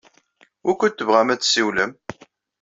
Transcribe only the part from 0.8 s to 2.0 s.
tebɣam ad tessiwlem?